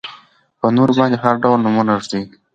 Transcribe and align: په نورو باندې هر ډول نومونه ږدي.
په 0.59 0.67
نورو 0.77 0.93
باندې 0.99 1.17
هر 1.23 1.35
ډول 1.43 1.59
نومونه 1.65 1.93
ږدي. 2.03 2.21